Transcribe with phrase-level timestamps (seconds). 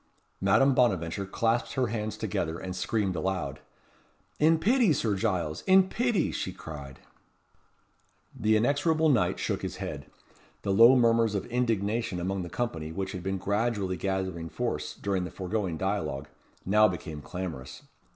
[0.41, 3.59] Madame Bonaventure clasped her hands together, and screamed aloud.
[4.39, 5.61] "In pity, Sir Giles!
[5.67, 7.01] In pity!" she cried.
[8.35, 10.07] The inexorable knight shook his head.
[10.63, 15.23] The low murmurs of indignation among the company which had been gradually gathering force during
[15.23, 16.27] the foregoing dialogue,
[16.65, 17.83] now became clamorous.